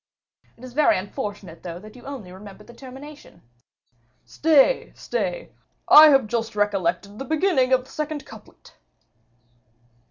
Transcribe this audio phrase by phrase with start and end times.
[0.57, 3.43] "It is very unfortunate, though, that you only remember the termination."
[4.25, 5.51] "Stay, stay,
[5.87, 8.73] I have just recollected the beginning of the second couplet."